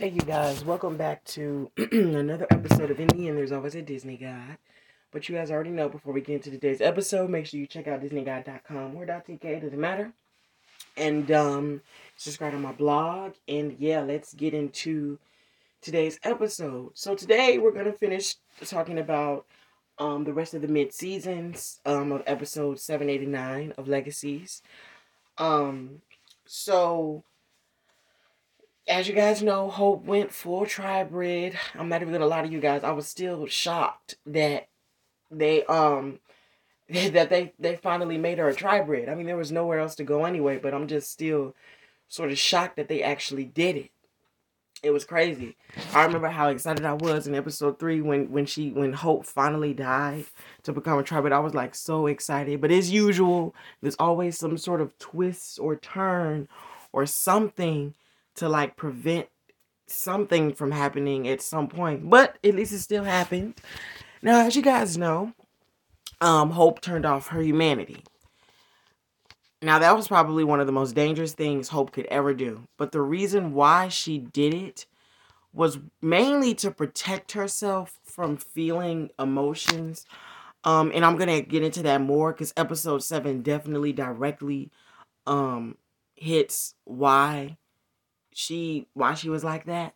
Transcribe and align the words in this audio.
Hey, 0.00 0.08
you 0.08 0.22
guys, 0.22 0.64
welcome 0.64 0.96
back 0.96 1.22
to 1.24 1.70
another 1.92 2.46
episode 2.48 2.90
of 2.90 2.98
In 2.98 3.08
the 3.08 3.28
End, 3.28 3.36
There's 3.36 3.52
Always 3.52 3.74
a 3.74 3.82
Disney 3.82 4.16
Guy. 4.16 4.56
But 5.12 5.28
you 5.28 5.34
guys 5.34 5.50
already 5.50 5.68
know 5.68 5.90
before 5.90 6.14
we 6.14 6.22
get 6.22 6.36
into 6.36 6.50
today's 6.50 6.80
episode, 6.80 7.28
make 7.28 7.44
sure 7.44 7.60
you 7.60 7.66
check 7.66 7.86
out 7.86 8.00
DisneyGuy.com 8.00 8.96
or 8.96 9.04
.tk, 9.04 9.60
doesn't 9.60 9.78
matter. 9.78 10.10
And 10.96 11.30
um, 11.30 11.82
subscribe 12.16 12.52
to 12.52 12.58
my 12.58 12.72
blog. 12.72 13.34
And 13.46 13.76
yeah, 13.78 14.00
let's 14.00 14.32
get 14.32 14.54
into 14.54 15.18
today's 15.82 16.18
episode. 16.24 16.92
So 16.94 17.14
today 17.14 17.58
we're 17.58 17.70
going 17.70 17.84
to 17.84 17.92
finish 17.92 18.36
talking 18.64 18.98
about 18.98 19.44
um, 19.98 20.24
the 20.24 20.32
rest 20.32 20.54
of 20.54 20.62
the 20.62 20.68
mid-seasons 20.68 21.78
um, 21.84 22.10
of 22.10 22.22
episode 22.26 22.80
789 22.80 23.74
of 23.76 23.86
Legacies. 23.86 24.62
Um, 25.36 26.00
so 26.46 27.22
as 28.90 29.08
you 29.08 29.14
guys 29.14 29.42
know, 29.42 29.70
Hope 29.70 30.04
went 30.04 30.32
full 30.32 30.66
tri-bred. 30.66 31.56
I'm 31.74 31.88
not 31.88 32.02
even 32.02 32.12
gonna 32.12 32.26
lie 32.26 32.42
to 32.42 32.48
you 32.48 32.60
guys. 32.60 32.82
I 32.82 32.90
was 32.90 33.06
still 33.06 33.46
shocked 33.46 34.16
that 34.26 34.68
they 35.30 35.64
um 35.66 36.18
that 36.90 37.30
they 37.30 37.52
they 37.58 37.76
finally 37.76 38.18
made 38.18 38.38
her 38.38 38.48
a 38.48 38.54
tri-bred. 38.54 39.08
I 39.08 39.14
mean, 39.14 39.26
there 39.26 39.36
was 39.36 39.52
nowhere 39.52 39.78
else 39.78 39.94
to 39.96 40.04
go 40.04 40.24
anyway. 40.24 40.58
But 40.58 40.74
I'm 40.74 40.88
just 40.88 41.10
still 41.10 41.54
sort 42.08 42.32
of 42.32 42.38
shocked 42.38 42.76
that 42.76 42.88
they 42.88 43.02
actually 43.02 43.44
did 43.44 43.76
it. 43.76 43.90
It 44.82 44.90
was 44.90 45.04
crazy. 45.04 45.56
I 45.94 46.04
remember 46.04 46.28
how 46.28 46.48
excited 46.48 46.84
I 46.86 46.94
was 46.94 47.26
in 47.26 47.34
episode 47.34 47.78
three 47.78 48.00
when 48.00 48.32
when 48.32 48.44
she 48.44 48.70
when 48.70 48.92
Hope 48.92 49.24
finally 49.24 49.72
died 49.72 50.24
to 50.64 50.72
become 50.72 50.98
a 50.98 51.04
tri-bred. 51.04 51.32
I 51.32 51.38
was 51.38 51.54
like 51.54 51.76
so 51.76 52.08
excited. 52.08 52.60
But 52.60 52.72
as 52.72 52.90
usual, 52.90 53.54
there's 53.80 53.96
always 54.00 54.36
some 54.36 54.58
sort 54.58 54.80
of 54.80 54.98
twist 54.98 55.60
or 55.60 55.76
turn 55.76 56.48
or 56.92 57.06
something 57.06 57.94
to 58.36 58.48
like 58.48 58.76
prevent 58.76 59.28
something 59.86 60.52
from 60.52 60.70
happening 60.70 61.28
at 61.28 61.42
some 61.42 61.68
point. 61.68 62.08
But 62.08 62.38
at 62.44 62.54
least 62.54 62.72
it 62.72 62.80
still 62.80 63.04
happened. 63.04 63.54
Now, 64.22 64.40
as 64.46 64.56
you 64.56 64.62
guys 64.62 64.96
know, 64.96 65.32
um, 66.20 66.50
Hope 66.50 66.80
turned 66.80 67.06
off 67.06 67.28
her 67.28 67.42
humanity. 67.42 68.04
Now, 69.62 69.78
that 69.78 69.94
was 69.94 70.08
probably 70.08 70.44
one 70.44 70.60
of 70.60 70.66
the 70.66 70.72
most 70.72 70.94
dangerous 70.94 71.32
things 71.32 71.68
Hope 71.68 71.92
could 71.92 72.06
ever 72.06 72.32
do. 72.32 72.66
But 72.78 72.92
the 72.92 73.02
reason 73.02 73.52
why 73.52 73.88
she 73.88 74.18
did 74.18 74.54
it 74.54 74.86
was 75.52 75.78
mainly 76.00 76.54
to 76.54 76.70
protect 76.70 77.32
herself 77.32 77.98
from 78.04 78.36
feeling 78.36 79.10
emotions. 79.18 80.06
Um, 80.64 80.92
and 80.94 81.04
I'm 81.04 81.16
gonna 81.16 81.40
get 81.40 81.62
into 81.62 81.82
that 81.82 82.00
more 82.00 82.32
because 82.32 82.52
episode 82.56 83.02
seven 83.02 83.42
definitely 83.42 83.92
directly 83.92 84.70
um 85.26 85.76
hits 86.14 86.74
why 86.84 87.56
she 88.40 88.86
why 88.94 89.14
she 89.14 89.28
was 89.28 89.44
like 89.44 89.66
that. 89.66 89.94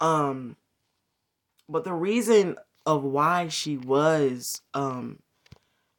Um 0.00 0.56
but 1.68 1.84
the 1.84 1.94
reason 1.94 2.56
of 2.84 3.02
why 3.02 3.48
she 3.48 3.78
was 3.78 4.60
um 4.74 5.18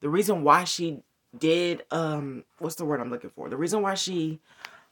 the 0.02 0.10
reason 0.10 0.44
why 0.44 0.64
she 0.64 1.02
did 1.38 1.84
um 1.90 2.44
what's 2.60 2.76
the 2.76 2.86
word 2.86 3.02
I'm 3.02 3.10
looking 3.10 3.32
for? 3.32 3.50
The 3.50 3.58
reason 3.58 3.82
why 3.82 3.96
she 3.96 4.40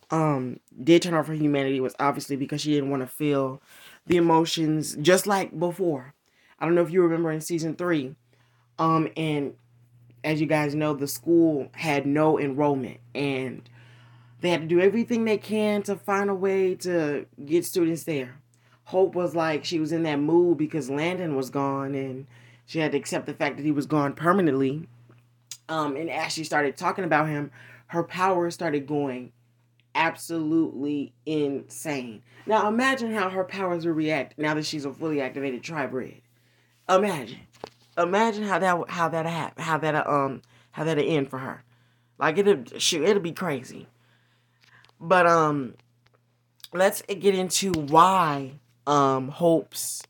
um 0.09 0.59
did 0.83 1.03
turn 1.03 1.13
off 1.13 1.27
her 1.27 1.33
humanity 1.33 1.79
was 1.79 1.95
obviously 1.99 2.35
because 2.35 2.61
she 2.61 2.73
didn't 2.73 2.89
want 2.89 3.03
to 3.03 3.07
feel 3.07 3.61
the 4.07 4.17
emotions 4.17 4.97
just 4.99 5.27
like 5.27 5.57
before. 5.57 6.15
I 6.59 6.65
don't 6.65 6.75
know 6.75 6.81
if 6.81 6.91
you 6.91 7.03
remember 7.03 7.31
in 7.31 7.41
season 7.41 7.75
3 7.75 8.15
um 8.79 9.09
and 9.15 9.53
as 10.23 10.41
you 10.41 10.47
guys 10.47 10.73
know 10.73 10.95
the 10.95 11.07
school 11.07 11.69
had 11.73 12.07
no 12.07 12.39
enrollment 12.39 12.99
and 13.13 13.69
they 14.43 14.49
had 14.49 14.59
to 14.59 14.67
do 14.67 14.81
everything 14.81 15.23
they 15.23 15.37
can 15.37 15.81
to 15.83 15.95
find 15.95 16.29
a 16.29 16.35
way 16.35 16.75
to 16.75 17.25
get 17.45 17.63
students 17.63 18.03
there. 18.03 18.35
Hope 18.83 19.15
was 19.15 19.33
like 19.33 19.63
she 19.63 19.79
was 19.79 19.93
in 19.93 20.03
that 20.03 20.19
mood 20.19 20.57
because 20.57 20.89
Landon 20.89 21.37
was 21.37 21.49
gone 21.49 21.95
and 21.95 22.27
she 22.65 22.79
had 22.79 22.91
to 22.91 22.97
accept 22.97 23.25
the 23.25 23.33
fact 23.33 23.55
that 23.55 23.63
he 23.63 23.71
was 23.71 23.85
gone 23.85 24.11
permanently. 24.11 24.89
Um, 25.69 25.95
and 25.95 26.09
as 26.09 26.33
she 26.33 26.43
started 26.43 26.75
talking 26.75 27.05
about 27.05 27.29
him, 27.29 27.51
her 27.87 28.03
power 28.03 28.51
started 28.51 28.85
going 28.85 29.31
absolutely 29.95 31.13
insane. 31.25 32.21
Now 32.45 32.67
imagine 32.67 33.13
how 33.13 33.29
her 33.29 33.45
powers 33.45 33.85
will 33.85 33.93
react 33.93 34.37
now 34.37 34.55
that 34.55 34.65
she's 34.65 34.83
a 34.83 34.91
fully 34.91 35.21
activated 35.21 35.63
tri-bred. 35.63 36.19
Imagine, 36.89 37.39
imagine 37.97 38.43
how 38.43 38.59
that 38.59 38.89
how 38.89 39.07
that 39.07 39.57
how 39.57 39.77
that 39.77 40.05
um 40.05 40.41
how 40.71 40.83
that'll 40.83 41.09
end 41.09 41.29
for 41.29 41.39
her. 41.39 41.63
Like 42.19 42.37
it'll 42.37 42.65
shoot, 42.77 43.05
it'll 43.05 43.23
be 43.23 43.31
crazy. 43.31 43.87
But 45.03 45.27
um 45.27 45.75
let's 46.71 47.01
get 47.01 47.35
into 47.35 47.73
why 47.73 48.53
um 48.87 49.27
Hope's 49.27 50.01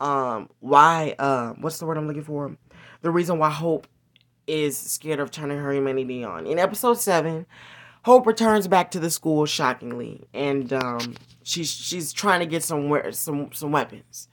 um 0.00 0.48
why 0.60 1.14
uh 1.18 1.52
what's 1.60 1.78
the 1.78 1.84
word 1.84 1.98
I'm 1.98 2.06
looking 2.06 2.24
for? 2.24 2.56
The 3.02 3.10
reason 3.10 3.38
why 3.38 3.50
Hope 3.50 3.86
is 4.46 4.78
scared 4.78 5.20
of 5.20 5.30
turning 5.30 5.58
her 5.58 5.74
humanity 5.74 6.24
on. 6.24 6.46
In 6.46 6.58
episode 6.58 6.98
7, 6.98 7.44
Hope 8.06 8.26
returns 8.26 8.66
back 8.66 8.90
to 8.92 8.98
the 8.98 9.10
school 9.10 9.44
shockingly 9.44 10.26
and 10.32 10.72
um 10.72 11.16
she's 11.42 11.70
she's 11.70 12.10
trying 12.10 12.40
to 12.40 12.46
get 12.46 12.64
some 12.64 12.90
some 13.12 13.52
some 13.52 13.72
weapons. 13.72 14.28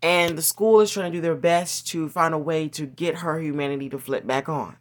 And 0.00 0.38
the 0.38 0.42
school 0.42 0.80
is 0.80 0.92
trying 0.92 1.10
to 1.10 1.18
do 1.18 1.20
their 1.20 1.34
best 1.34 1.88
to 1.88 2.08
find 2.08 2.34
a 2.34 2.38
way 2.38 2.68
to 2.68 2.86
get 2.86 3.16
her 3.16 3.40
humanity 3.40 3.88
to 3.88 3.98
flip 3.98 4.24
back 4.24 4.48
on. 4.48 4.76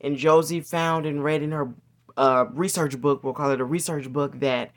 And 0.00 0.16
Josie 0.16 0.60
found 0.60 1.04
and 1.04 1.24
read 1.24 1.42
in 1.42 1.50
her 1.50 1.74
a 2.16 2.46
research 2.52 3.00
book, 3.00 3.22
we'll 3.22 3.34
call 3.34 3.50
it 3.50 3.60
a 3.60 3.64
research 3.64 4.12
book 4.12 4.40
that 4.40 4.70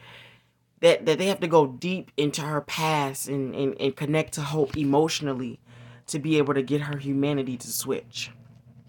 that 0.82 1.06
that 1.06 1.18
they 1.18 1.28
have 1.28 1.40
to 1.42 1.48
go 1.48 1.68
deep 1.68 2.12
into 2.18 2.42
her 2.42 2.62
past 2.62 3.28
and, 3.28 3.54
and, 3.56 3.80
and 3.80 3.96
connect 3.96 4.34
to 4.34 4.42
hope 4.42 4.78
emotionally 4.78 5.60
to 6.08 6.20
be 6.20 6.38
able 6.38 6.54
to 6.54 6.62
get 6.62 6.82
her 6.82 6.98
humanity 6.98 7.58
to 7.58 7.68
switch. 7.68 8.32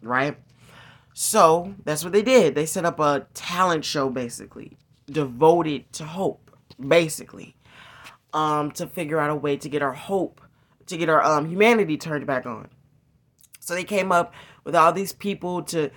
Right? 0.02 0.36
So 1.12 1.74
that's 1.84 2.04
what 2.04 2.12
they 2.12 2.22
did. 2.22 2.54
They 2.54 2.66
set 2.66 2.84
up 2.84 3.00
a 3.00 3.26
talent 3.34 3.84
show 3.84 4.08
basically, 4.08 4.78
devoted 5.06 5.92
to 5.94 6.04
hope, 6.04 6.50
basically. 6.78 7.56
Um, 8.32 8.70
to 8.72 8.86
figure 8.86 9.18
out 9.18 9.30
a 9.30 9.34
way 9.34 9.56
to 9.56 9.68
get 9.68 9.82
our 9.82 9.92
hope, 9.92 10.40
to 10.86 10.96
get 10.96 11.08
our 11.08 11.20
um 11.22 11.50
humanity 11.50 11.96
turned 11.96 12.26
back 12.26 12.46
on. 12.46 12.68
So 13.58 13.74
they 13.74 13.84
came 13.84 14.12
up 14.12 14.32
with 14.64 14.76
all 14.76 14.92
these 14.92 15.12
people 15.12 15.62
to 15.64 15.90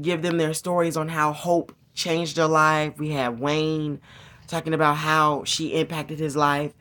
give 0.00 0.22
them 0.22 0.38
their 0.38 0.54
stories 0.54 0.96
on 0.96 1.08
how 1.08 1.32
hope 1.32 1.74
changed 1.94 2.36
her 2.36 2.46
life. 2.46 2.98
We 2.98 3.10
had 3.10 3.40
Wade 3.40 4.00
talking 4.46 4.74
about 4.74 4.96
how 4.96 5.44
she 5.44 5.74
impacted 5.74 6.18
his 6.18 6.36
life. 6.36 6.72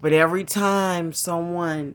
But 0.00 0.12
every 0.12 0.44
time 0.44 1.12
someone 1.12 1.94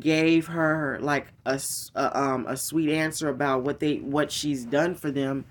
gave 0.00 0.46
her 0.46 0.98
like 1.02 1.28
a, 1.44 1.60
a, 1.94 2.18
um 2.18 2.46
a 2.48 2.56
sweet 2.56 2.90
answer 2.90 3.28
about 3.28 3.62
what 3.62 3.80
they 3.80 3.96
what 3.96 4.32
she's 4.32 4.64
done 4.64 4.94
for 4.94 5.10
them 5.10 5.44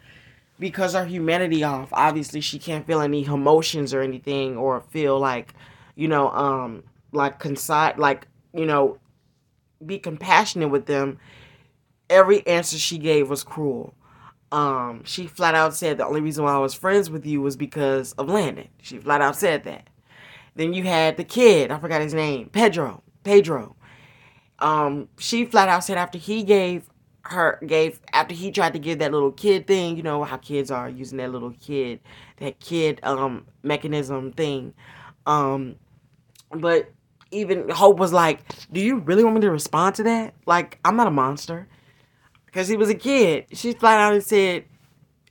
because 0.59 0.93
her 0.93 1.05
humanity 1.05 1.63
off 1.63 1.89
obviously 1.93 2.41
she 2.41 2.57
can't 2.57 2.87
feel 2.87 3.01
any 3.01 3.23
emotions 3.25 3.93
or 3.93 4.01
anything 4.01 4.57
or 4.57 4.81
feel 4.81 5.19
like 5.19 5.53
you 5.95 6.07
know 6.07 6.29
um 6.31 6.83
like 7.11 7.39
concise 7.39 7.97
like 7.97 8.27
you 8.53 8.65
know 8.65 8.97
be 9.85 9.99
compassionate 9.99 10.69
with 10.69 10.85
them 10.85 11.19
every 12.09 12.45
answer 12.47 12.77
she 12.77 12.97
gave 12.97 13.29
was 13.29 13.43
cruel 13.43 13.93
um, 14.51 15.03
she 15.05 15.27
flat 15.27 15.55
out 15.55 15.73
said 15.73 15.97
the 15.97 16.05
only 16.05 16.21
reason 16.21 16.43
why 16.43 16.53
I 16.53 16.57
was 16.57 16.73
friends 16.73 17.09
with 17.09 17.25
you 17.25 17.41
was 17.41 17.55
because 17.55 18.11
of 18.13 18.29
Landon. 18.29 18.67
She 18.81 18.97
flat 18.97 19.21
out 19.21 19.35
said 19.35 19.63
that. 19.63 19.89
Then 20.55 20.73
you 20.73 20.83
had 20.83 21.15
the 21.17 21.23
kid, 21.23 21.71
I 21.71 21.79
forgot 21.79 22.01
his 22.01 22.13
name, 22.13 22.49
Pedro. 22.49 23.03
Pedro. 23.23 23.75
Um, 24.59 25.07
she 25.17 25.45
flat 25.45 25.69
out 25.69 25.83
said 25.83 25.97
after 25.97 26.17
he 26.17 26.43
gave 26.43 26.89
her 27.23 27.59
gave 27.65 27.99
after 28.13 28.33
he 28.33 28.51
tried 28.51 28.73
to 28.73 28.79
give 28.79 28.99
that 28.99 29.11
little 29.11 29.31
kid 29.31 29.67
thing, 29.67 29.95
you 29.95 30.03
know 30.03 30.23
how 30.23 30.37
kids 30.37 30.69
are 30.69 30.89
using 30.89 31.17
that 31.19 31.31
little 31.31 31.51
kid, 31.61 31.99
that 32.37 32.59
kid 32.59 32.99
um 33.03 33.45
mechanism 33.63 34.31
thing. 34.33 34.73
Um, 35.25 35.75
but 36.51 36.91
even 37.31 37.69
Hope 37.69 37.97
was 37.97 38.11
like, 38.11 38.39
"Do 38.71 38.81
you 38.81 38.97
really 38.97 39.23
want 39.23 39.35
me 39.35 39.41
to 39.41 39.51
respond 39.51 39.95
to 39.95 40.03
that? 40.03 40.33
Like, 40.45 40.79
I'm 40.83 40.97
not 40.97 41.07
a 41.07 41.11
monster." 41.11 41.67
Because 42.51 42.67
he 42.67 42.77
was 42.77 42.89
a 42.89 42.95
kid. 42.95 43.45
She 43.53 43.73
flat 43.73 43.99
out 43.99 44.13
and 44.13 44.23
said 44.23 44.65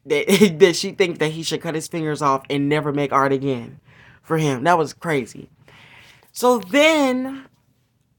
that 0.07 0.57
that 0.59 0.77
she 0.77 0.93
thinks 0.93 1.19
that 1.19 1.33
he 1.33 1.43
should 1.43 1.61
cut 1.61 1.75
his 1.75 1.89
fingers 1.89 2.23
off 2.23 2.45
and 2.49 2.69
never 2.69 2.93
make 2.93 3.13
art 3.13 3.33
again 3.33 3.81
for 4.23 4.39
him. 4.39 4.65
That 4.65 4.79
was 4.79 4.93
crazy. 4.93 5.51
So 6.33 6.59
then 6.59 7.47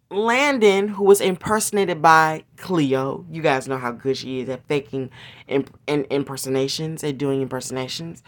Landon, 0.09 0.89
who 0.89 1.05
was 1.05 1.21
impersonated 1.21 2.01
by 2.01 2.43
Cleo, 2.57 3.25
you 3.31 3.41
guys 3.41 3.67
know 3.67 3.77
how 3.77 3.91
good 3.91 4.17
she 4.17 4.41
is 4.41 4.49
at 4.49 4.65
faking 4.67 5.09
imp- 5.47 5.77
impersonations 5.87 7.03
and 7.03 7.17
doing 7.17 7.41
impersonations. 7.41 8.21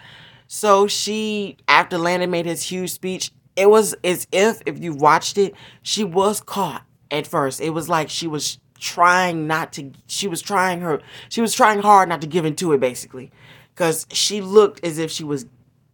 So 0.48 0.88
she, 0.88 1.58
after 1.68 1.98
Landon 1.98 2.32
made 2.32 2.46
his 2.46 2.64
huge 2.64 2.92
speech, 2.92 3.32
it 3.56 3.70
was 3.70 3.94
as 4.04 4.28
if, 4.32 4.62
if 4.66 4.80
you 4.80 4.94
watched 4.94 5.38
it, 5.38 5.54
she 5.82 6.04
was 6.04 6.40
caught 6.40 6.84
at 7.12 7.28
first. 7.28 7.60
It 7.60 7.72
was 7.72 7.90
like 7.90 8.10
she 8.10 8.28
was 8.28 8.60
trying 8.84 9.48
not 9.48 9.72
to 9.72 9.92
she 10.08 10.28
was 10.28 10.42
trying 10.42 10.82
her 10.82 11.02
she 11.30 11.42
was 11.42 11.54
trying 11.54 11.80
hard 11.80 12.10
not 12.10 12.20
to 12.22 12.28
give 12.28 12.46
into 12.46 12.74
it 12.74 12.80
basically 12.80 13.32
because 13.74 14.06
she 14.12 14.42
looked 14.42 14.84
as 14.84 14.98
if 14.98 15.10
she 15.10 15.24
was 15.24 15.46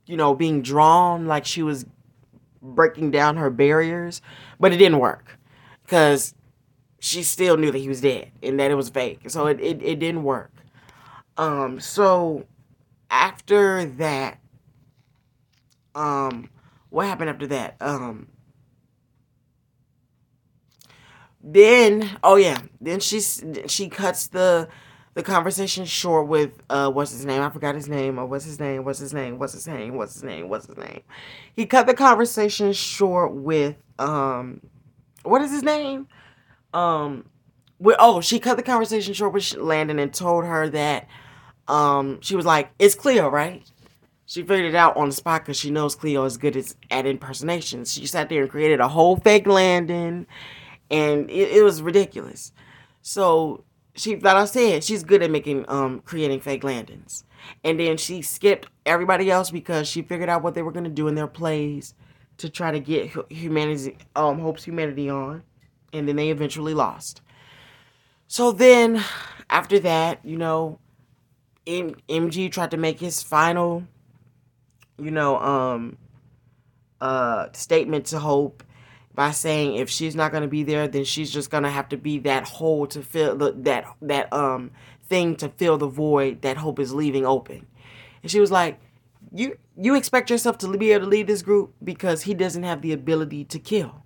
you 0.07 0.17
know 0.17 0.33
being 0.33 0.61
drawn 0.61 1.27
like 1.27 1.45
she 1.45 1.61
was 1.61 1.85
breaking 2.61 3.11
down 3.11 3.37
her 3.37 3.49
barriers, 3.49 4.21
but 4.59 4.73
it 4.73 4.77
didn't 4.77 4.99
work 4.99 5.37
because 5.83 6.33
she 6.99 7.23
still 7.23 7.57
knew 7.57 7.71
that 7.71 7.77
he 7.77 7.87
was 7.87 8.01
dead 8.01 8.31
and 8.43 8.59
that 8.59 8.71
it 8.71 8.75
was 8.75 8.89
fake. 8.89 9.29
So 9.29 9.47
it, 9.47 9.59
it, 9.59 9.81
it 9.81 9.99
didn't 9.99 10.23
work. 10.23 10.51
Um, 11.37 11.79
so 11.79 12.45
after 13.09 13.85
that, 13.85 14.39
um, 15.95 16.49
what 16.89 17.05
happened 17.07 17.29
after 17.29 17.47
that? 17.47 17.77
Um, 17.79 18.27
then 21.41 22.17
oh 22.23 22.35
yeah, 22.35 22.59
then 22.81 22.99
she 22.99 23.19
she 23.21 23.89
cuts 23.89 24.27
the 24.27 24.67
the 25.13 25.23
conversation 25.23 25.85
short 25.85 26.27
with 26.27 26.61
uh 26.69 26.89
what's 26.89 27.11
his 27.11 27.25
name? 27.25 27.41
I 27.41 27.49
forgot 27.49 27.75
his 27.75 27.87
name. 27.87 28.19
Or 28.19 28.25
what's 28.25 28.45
his 28.45 28.59
name? 28.59 28.83
What's 28.83 28.99
his 28.99 29.13
name? 29.13 29.37
What's 29.37 29.53
his 29.53 29.67
name? 29.67 29.95
What's 29.95 30.13
his 30.13 30.23
name? 30.23 30.49
What's 30.49 30.67
his 30.67 30.77
name? 30.77 31.01
He 31.55 31.65
cut 31.65 31.87
the 31.87 31.93
conversation 31.93 32.73
short 32.73 33.33
with 33.33 33.75
um 33.97 34.61
what 35.23 35.41
is 35.41 35.51
his 35.51 35.63
name? 35.63 36.07
Um 36.73 37.25
with 37.79 37.95
oh, 37.99 38.21
she 38.21 38.39
cut 38.39 38.57
the 38.57 38.63
conversation 38.63 39.13
short 39.13 39.33
with 39.33 39.55
Landon 39.55 39.99
and 39.99 40.13
told 40.13 40.45
her 40.45 40.69
that 40.69 41.07
um 41.67 42.19
she 42.21 42.35
was 42.35 42.45
like, 42.45 42.71
It's 42.79 42.95
Cleo, 42.95 43.29
right? 43.29 43.63
She 44.25 44.43
figured 44.43 44.65
it 44.65 44.75
out 44.75 44.95
on 44.95 45.09
the 45.09 45.15
spot 45.15 45.41
because 45.41 45.57
she 45.57 45.71
knows 45.71 45.95
Cleo 45.95 46.23
is 46.23 46.37
good 46.37 46.55
as, 46.55 46.75
at 46.91 47.07
impersonations. 47.07 47.91
She 47.91 48.05
sat 48.05 48.29
there 48.29 48.43
and 48.43 48.51
created 48.51 48.79
a 48.79 48.87
whole 48.87 49.15
fake 49.17 49.47
Landon, 49.47 50.27
and 50.89 51.29
it, 51.29 51.57
it 51.57 51.63
was 51.63 51.81
ridiculous. 51.81 52.51
So 53.01 53.63
she 53.95 54.17
like 54.17 54.35
I 54.35 54.45
said, 54.45 54.83
she's 54.83 55.03
good 55.03 55.21
at 55.23 55.31
making 55.31 55.65
um 55.67 56.01
creating 56.01 56.41
fake 56.41 56.63
Landons. 56.63 57.23
And 57.63 57.79
then 57.79 57.97
she 57.97 58.21
skipped 58.21 58.67
everybody 58.85 59.31
else 59.31 59.51
because 59.51 59.87
she 59.87 60.01
figured 60.01 60.29
out 60.29 60.43
what 60.43 60.53
they 60.55 60.61
were 60.61 60.71
gonna 60.71 60.89
do 60.89 61.07
in 61.07 61.15
their 61.15 61.27
plays 61.27 61.93
to 62.37 62.49
try 62.49 62.71
to 62.71 62.79
get 62.79 63.11
humanity 63.31 63.97
um 64.15 64.39
Hope's 64.39 64.63
humanity 64.63 65.09
on. 65.09 65.43
And 65.93 66.07
then 66.07 66.15
they 66.17 66.29
eventually 66.29 66.73
lost. 66.73 67.21
So 68.27 68.51
then 68.51 69.03
after 69.49 69.79
that, 69.79 70.23
you 70.23 70.37
know, 70.37 70.79
M- 71.67 71.95
MG 72.09 72.49
tried 72.49 72.71
to 72.71 72.77
make 72.77 72.99
his 72.99 73.23
final, 73.23 73.83
you 74.97 75.11
know, 75.11 75.37
um 75.39 75.97
uh 77.01 77.47
statement 77.53 78.05
to 78.07 78.19
Hope 78.19 78.63
by 79.19 79.31
saying 79.31 79.75
if 79.75 79.89
she's 79.89 80.15
not 80.15 80.31
going 80.31 80.43
to 80.43 80.47
be 80.47 80.63
there 80.63 80.87
then 80.87 81.03
she's 81.03 81.29
just 81.29 81.49
going 81.49 81.63
to 81.63 81.69
have 81.69 81.89
to 81.89 81.97
be 81.97 82.19
that 82.19 82.45
hole 82.45 82.87
to 82.87 83.03
fill 83.03 83.35
the, 83.35 83.51
that 83.51 83.83
that 84.01 84.31
um 84.31 84.71
thing 85.09 85.35
to 85.35 85.49
fill 85.49 85.77
the 85.77 85.89
void 85.89 86.41
that 86.41 86.55
hope 86.55 86.79
is 86.79 86.93
leaving 86.93 87.25
open. 87.25 87.67
And 88.23 88.31
she 88.31 88.39
was 88.39 88.49
like 88.49 88.79
you 89.33 89.57
you 89.75 89.93
expect 89.95 90.29
yourself 90.29 90.57
to 90.59 90.77
be 90.77 90.93
able 90.93 91.03
to 91.03 91.09
lead 91.09 91.27
this 91.27 91.41
group 91.41 91.73
because 91.83 92.21
he 92.21 92.33
doesn't 92.33 92.63
have 92.63 92.81
the 92.81 92.93
ability 92.93 93.43
to 93.43 93.59
kill. 93.59 94.05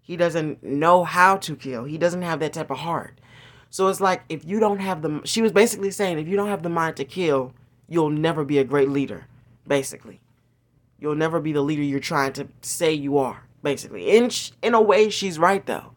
He 0.00 0.16
doesn't 0.16 0.62
know 0.62 1.04
how 1.04 1.36
to 1.36 1.54
kill. 1.54 1.84
He 1.84 1.98
doesn't 1.98 2.22
have 2.22 2.40
that 2.40 2.54
type 2.54 2.70
of 2.70 2.78
heart. 2.78 3.20
So 3.68 3.88
it's 3.88 4.00
like 4.00 4.22
if 4.30 4.46
you 4.46 4.58
don't 4.58 4.80
have 4.80 5.02
the 5.02 5.20
she 5.24 5.42
was 5.42 5.52
basically 5.52 5.90
saying 5.90 6.18
if 6.18 6.26
you 6.26 6.36
don't 6.36 6.48
have 6.48 6.62
the 6.62 6.70
mind 6.70 6.96
to 6.96 7.04
kill 7.04 7.52
you'll 7.86 8.08
never 8.08 8.46
be 8.46 8.56
a 8.56 8.64
great 8.64 8.88
leader 8.88 9.26
basically. 9.68 10.22
You'll 10.98 11.16
never 11.16 11.38
be 11.38 11.52
the 11.52 11.60
leader 11.60 11.82
you're 11.82 12.00
trying 12.00 12.32
to 12.32 12.48
say 12.62 12.94
you 12.94 13.18
are 13.18 13.46
basically. 13.62 14.10
In 14.10 14.30
in 14.62 14.74
a 14.74 14.80
way, 14.80 15.10
she's 15.10 15.38
right 15.38 15.64
though, 15.64 15.92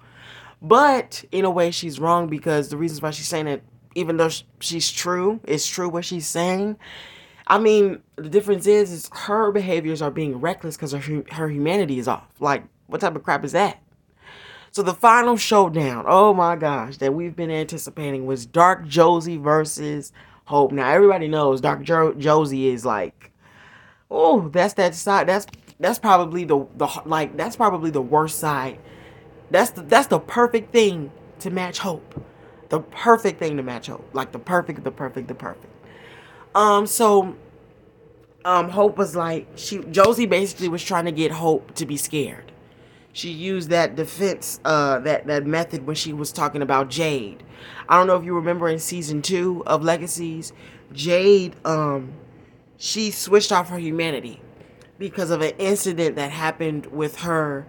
but 0.62 1.24
in 1.32 1.46
a 1.46 1.52
way, 1.52 1.72
she's 1.72 2.00
wrong 2.00 2.28
because 2.28 2.70
the 2.70 2.78
reasons 2.78 3.02
why 3.02 3.12
she's 3.12 3.28
saying 3.28 3.48
it, 3.48 3.64
even 3.96 4.18
though 4.18 4.30
she's 4.60 4.92
true, 4.92 5.40
it's 5.44 5.68
true 5.68 5.90
what 5.90 6.06
she's 6.06 6.28
saying. 6.28 6.78
I 7.48 7.60
mean, 7.60 8.02
the 8.16 8.30
difference 8.30 8.66
is, 8.66 8.92
is 8.92 9.10
her 9.14 9.52
behaviors 9.52 10.02
are 10.02 10.12
being 10.12 10.40
reckless 10.40 10.76
because 10.76 10.92
her 10.94 11.24
her 11.32 11.50
humanity 11.50 12.00
is 12.00 12.08
off. 12.08 12.28
Like, 12.40 12.64
what 12.88 13.02
type 13.02 13.16
of 13.16 13.24
crap 13.24 13.44
is 13.44 13.52
that? 13.52 13.82
So 14.72 14.84
the 14.84 14.94
final 14.94 15.38
showdown, 15.38 16.04
oh 16.06 16.34
my 16.34 16.58
gosh, 16.58 16.98
that 16.98 17.14
we've 17.14 17.36
been 17.36 17.50
anticipating 17.50 18.26
was 18.26 18.46
Dark 18.46 18.86
Josie 18.86 19.38
versus 19.38 20.12
Hope. 20.46 20.74
Now 20.74 20.90
everybody 20.90 21.30
knows 21.30 21.62
Dark 21.62 21.82
jo- 21.84 22.14
Josie 22.16 22.68
is 22.68 22.86
like, 22.86 23.32
oh, 24.12 24.50
that's 24.50 24.74
that 24.74 24.94
side. 24.94 25.28
That's 25.28 25.46
that's 25.80 26.00
probably 26.00 26.46
the 26.46 26.66
the 26.78 26.88
like 27.06 27.36
that's 27.36 27.56
probably 27.56 27.92
the 27.92 28.02
worst 28.02 28.40
side. 28.40 28.80
That's 29.52 29.72
the 29.72 29.82
that's 29.82 30.08
the 30.08 30.20
perfect 30.20 30.72
thing 30.72 31.12
to 31.40 31.50
match 31.50 31.80
hope. 31.80 32.24
The 32.70 32.80
perfect 32.80 33.40
thing 33.40 33.58
to 33.58 33.64
match 33.64 33.88
hope. 33.88 34.08
Like 34.14 34.32
the 34.32 34.40
perfect, 34.40 34.84
the 34.84 34.92
perfect, 34.92 35.28
the 35.28 35.36
perfect. 35.36 35.74
Um 36.54 36.88
so 36.88 37.36
um 38.46 38.70
Hope 38.70 38.98
was 38.98 39.16
like 39.16 39.48
she 39.56 39.80
Josie 39.80 40.26
basically 40.26 40.70
was 40.70 40.84
trying 40.84 41.06
to 41.06 41.12
get 41.12 41.32
Hope 41.32 41.76
to 41.76 41.86
be 41.86 41.98
scared. 41.98 42.52
She 43.12 43.30
used 43.30 43.70
that 43.70 43.96
defense 43.96 44.62
uh 44.64 45.00
that 45.00 45.28
that 45.28 45.46
method 45.46 45.86
when 45.86 45.96
she 45.96 46.14
was 46.14 46.32
talking 46.32 46.62
about 46.62 46.90
Jade. 46.90 47.44
I 47.90 47.98
don't 47.98 48.08
know 48.08 48.16
if 48.16 48.24
you 48.24 48.34
remember 48.34 48.70
in 48.70 48.80
season 48.80 49.22
2 49.22 49.64
of 49.68 49.84
Legacies, 49.84 50.54
Jade 50.94 51.56
um 51.66 52.14
she 52.78 53.12
switched 53.12 53.52
off 53.52 53.70
her 53.70 53.80
humanity 53.80 54.42
because 54.98 55.30
of 55.30 55.42
an 55.42 55.54
incident 55.58 56.16
that 56.16 56.32
happened 56.32 56.88
with 56.88 57.22
her 57.22 57.68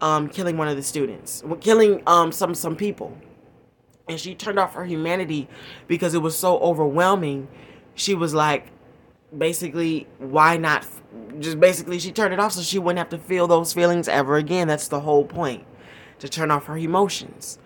um, 0.00 0.28
killing 0.28 0.56
one 0.56 0.68
of 0.68 0.76
the 0.76 0.82
students, 0.82 1.42
killing 1.60 2.02
um, 2.06 2.30
some 2.32 2.54
some 2.54 2.76
people, 2.76 3.16
and 4.08 4.20
she 4.20 4.34
turned 4.34 4.58
off 4.58 4.74
her 4.74 4.84
humanity 4.84 5.48
because 5.86 6.14
it 6.14 6.22
was 6.22 6.38
so 6.38 6.58
overwhelming. 6.58 7.48
She 7.94 8.14
was 8.14 8.32
like, 8.32 8.68
basically, 9.36 10.06
why 10.18 10.56
not? 10.56 10.86
Just 11.40 11.58
basically, 11.58 11.98
she 11.98 12.12
turned 12.12 12.32
it 12.32 12.40
off 12.40 12.52
so 12.52 12.62
she 12.62 12.78
wouldn't 12.78 12.98
have 12.98 13.08
to 13.10 13.18
feel 13.18 13.46
those 13.46 13.72
feelings 13.72 14.08
ever 14.08 14.36
again. 14.36 14.68
That's 14.68 14.88
the 14.88 15.00
whole 15.00 15.24
point, 15.24 15.64
to 16.20 16.28
turn 16.28 16.50
off 16.50 16.66
her 16.66 16.78
emotions. 16.78 17.58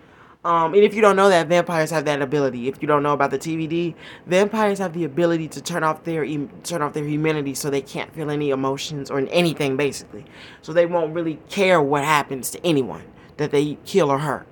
Um, 0.45 0.73
and 0.73 0.83
if 0.83 0.93
you 0.93 1.01
don't 1.01 1.15
know 1.15 1.29
that, 1.29 1.47
vampires 1.47 1.89
have 1.91 2.03
that 2.05 2.21
ability. 2.21 2.67
If 2.67 2.81
you 2.81 2.87
don't 2.87 3.01
know 3.01 3.13
about 3.13 3.31
the 3.31 3.39
TVD, 3.39 3.95
vampires 4.25 4.77
have 4.79 4.93
the 4.93 5.05
ability 5.05 5.47
to 5.49 5.61
turn 5.61 5.83
off 5.83 6.03
their 6.03 6.25
turn 6.63 6.81
off 6.81 6.93
their 6.93 7.05
humanity, 7.05 7.53
so 7.53 7.69
they 7.69 7.81
can't 7.81 8.13
feel 8.13 8.29
any 8.29 8.49
emotions 8.49 9.09
or 9.09 9.19
anything, 9.31 9.77
basically. 9.77 10.25
So 10.61 10.73
they 10.73 10.85
won't 10.85 11.13
really 11.13 11.39
care 11.49 11.81
what 11.81 12.03
happens 12.03 12.49
to 12.51 12.65
anyone 12.65 13.03
that 13.37 13.51
they 13.51 13.77
kill 13.85 14.11
or 14.11 14.19
hurt. 14.19 14.45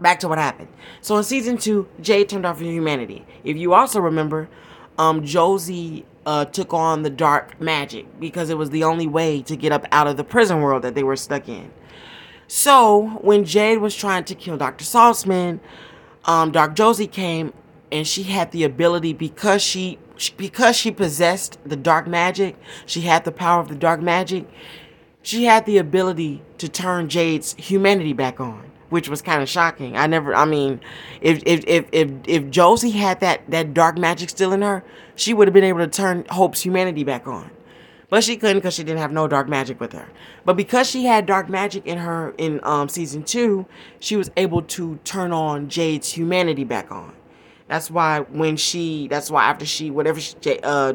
Back 0.00 0.20
to 0.20 0.28
what 0.28 0.38
happened. 0.38 0.68
So 1.00 1.16
in 1.16 1.24
season 1.24 1.58
two, 1.58 1.88
Jade 2.00 2.28
turned 2.28 2.46
off 2.46 2.58
her 2.60 2.64
humanity. 2.64 3.24
If 3.42 3.56
you 3.56 3.74
also 3.74 4.00
remember, 4.00 4.48
um, 4.96 5.24
Josie 5.24 6.06
uh, 6.24 6.44
took 6.44 6.72
on 6.72 7.02
the 7.02 7.10
dark 7.10 7.60
magic 7.60 8.06
because 8.20 8.48
it 8.50 8.56
was 8.56 8.70
the 8.70 8.84
only 8.84 9.06
way 9.06 9.42
to 9.42 9.56
get 9.56 9.72
up 9.72 9.86
out 9.90 10.06
of 10.06 10.16
the 10.16 10.24
prison 10.24 10.60
world 10.60 10.82
that 10.82 10.94
they 10.94 11.02
were 11.02 11.16
stuck 11.16 11.48
in. 11.48 11.70
So 12.54 13.18
when 13.22 13.46
Jade 13.46 13.78
was 13.78 13.96
trying 13.96 14.24
to 14.24 14.34
kill 14.34 14.58
Dr. 14.58 14.84
Saltzman, 14.84 15.58
um, 16.26 16.52
Dark 16.52 16.74
Josie 16.74 17.06
came 17.06 17.54
and 17.90 18.06
she 18.06 18.24
had 18.24 18.52
the 18.52 18.62
ability 18.64 19.14
because 19.14 19.62
she 19.62 19.98
because 20.36 20.76
she 20.76 20.90
possessed 20.90 21.58
the 21.64 21.76
dark 21.76 22.06
magic, 22.06 22.56
she 22.84 23.00
had 23.00 23.24
the 23.24 23.32
power 23.32 23.62
of 23.62 23.68
the 23.68 23.74
dark 23.74 24.02
magic. 24.02 24.46
She 25.22 25.44
had 25.44 25.64
the 25.64 25.78
ability 25.78 26.42
to 26.58 26.68
turn 26.68 27.08
Jade's 27.08 27.54
humanity 27.54 28.12
back 28.12 28.38
on, 28.38 28.70
which 28.90 29.08
was 29.08 29.22
kind 29.22 29.42
of 29.42 29.48
shocking. 29.48 29.96
I 29.96 30.06
never, 30.06 30.34
I 30.34 30.44
mean, 30.44 30.82
if 31.22 31.42
if 31.46 31.64
if 31.66 31.86
if 31.90 32.10
if 32.28 32.50
Josie 32.50 32.90
had 32.90 33.20
that 33.20 33.50
that 33.50 33.72
dark 33.72 33.96
magic 33.96 34.28
still 34.28 34.52
in 34.52 34.60
her, 34.60 34.84
she 35.16 35.32
would 35.32 35.48
have 35.48 35.54
been 35.54 35.64
able 35.64 35.78
to 35.78 35.88
turn 35.88 36.26
Hope's 36.28 36.60
humanity 36.60 37.02
back 37.02 37.26
on. 37.26 37.50
But 38.12 38.22
she 38.22 38.36
couldn't 38.36 38.58
because 38.58 38.74
she 38.74 38.84
didn't 38.84 38.98
have 38.98 39.10
no 39.10 39.26
dark 39.26 39.48
magic 39.48 39.80
with 39.80 39.94
her. 39.94 40.06
But 40.44 40.54
because 40.54 40.86
she 40.86 41.06
had 41.06 41.24
dark 41.24 41.48
magic 41.48 41.86
in 41.86 41.96
her 41.96 42.34
in 42.36 42.60
um, 42.62 42.90
season 42.90 43.22
two, 43.22 43.64
she 44.00 44.16
was 44.16 44.30
able 44.36 44.60
to 44.60 44.96
turn 45.02 45.32
on 45.32 45.70
Jade's 45.70 46.12
humanity 46.12 46.62
back 46.62 46.92
on. 46.92 47.14
That's 47.68 47.90
why 47.90 48.20
when 48.20 48.58
she, 48.58 49.08
that's 49.08 49.30
why 49.30 49.44
after 49.44 49.64
she, 49.64 49.90
whatever 49.90 50.20
she, 50.20 50.36
uh, 50.62 50.92